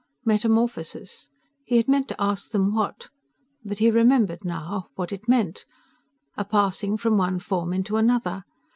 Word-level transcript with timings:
Metamorphosis... 0.25 1.29
he 1.63 1.77
had 1.77 1.87
meant 1.87 2.07
to 2.07 2.19
ask 2.19 2.49
them 2.49 2.73
what... 2.73 3.09
but 3.63 3.77
he 3.77 3.91
remembered 3.91 4.43
now... 4.43 4.89
what 4.95 5.11
it 5.13 5.27
meant. 5.27 5.63
A 6.35 6.43
passing 6.43 6.97
from 6.97 7.17
one 7.17 7.37
form 7.37 7.71
into 7.71 7.97
another.... 7.97 8.43